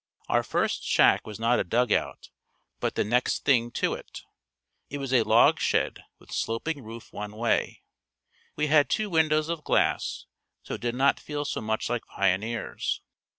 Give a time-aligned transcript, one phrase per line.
[0.27, 2.31] Our first shack was not a dugout,
[2.79, 4.23] but the next thing to it.
[4.89, 7.83] It was a log shed with sloping roof one way.
[8.55, 10.25] We had two windows of glass
[10.63, 13.03] so did not feel so much like pioneers.